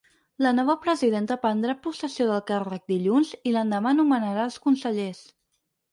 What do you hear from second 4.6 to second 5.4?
consellers.